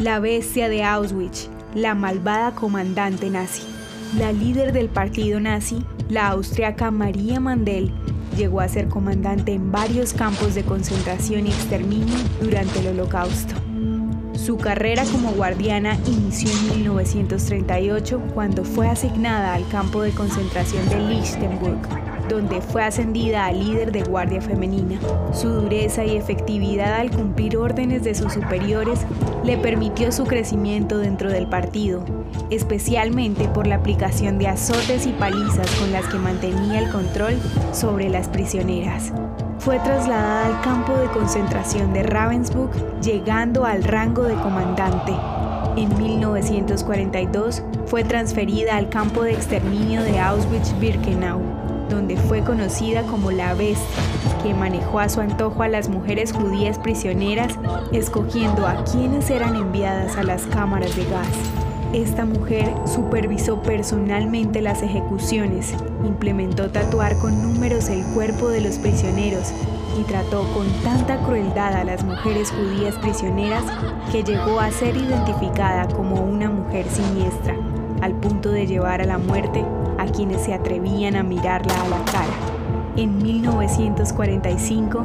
[0.00, 3.62] la bestia de Auschwitz, la malvada comandante nazi.
[4.18, 7.92] La líder del partido nazi, la austriaca María Mandel,
[8.34, 13.54] llegó a ser comandante en varios campos de concentración y exterminio durante el Holocausto.
[14.32, 20.98] Su carrera como guardiana inició en 1938 cuando fue asignada al campo de concentración de
[20.98, 21.78] Lichtenburg,
[22.30, 24.98] donde fue ascendida a líder de guardia femenina.
[25.32, 29.00] Su dureza y efectividad al cumplir órdenes de sus superiores
[29.44, 32.04] le permitió su crecimiento dentro del partido,
[32.48, 37.34] especialmente por la aplicación de azotes y palizas con las que mantenía el control
[37.72, 39.12] sobre las prisioneras.
[39.58, 45.12] Fue trasladada al campo de concentración de Ravensbrück, llegando al rango de comandante.
[45.76, 53.54] En 1942 fue transferida al campo de exterminio de Auschwitz-Birkenau, donde fue conocida como la
[53.54, 54.02] bestia,
[54.42, 57.58] que manejó a su antojo a las mujeres judías prisioneras,
[57.92, 61.28] escogiendo a quienes eran enviadas a las cámaras de gas.
[61.92, 69.52] Esta mujer supervisó personalmente las ejecuciones, implementó tatuar con números el cuerpo de los prisioneros
[69.98, 73.64] y trató con tanta crueldad a las mujeres judías prisioneras
[74.12, 77.56] que llegó a ser identificada como una mujer siniestra,
[78.00, 79.64] al punto de llevar a la muerte
[79.98, 82.32] a quienes se atrevían a mirarla a la cara.
[82.96, 85.04] En 1945,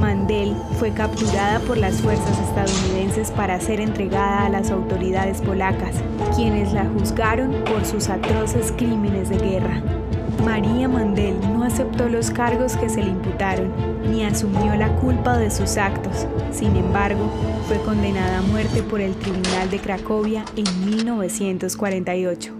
[0.00, 5.94] Mandel fue capturada por las fuerzas estadounidenses para ser entregada a las autoridades polacas,
[6.34, 9.99] quienes la juzgaron por sus atroces crímenes de guerra.
[10.44, 13.72] María Mandel no aceptó los cargos que se le imputaron,
[14.10, 16.26] ni asumió la culpa de sus actos.
[16.50, 17.30] Sin embargo,
[17.68, 22.59] fue condenada a muerte por el Tribunal de Cracovia en 1948.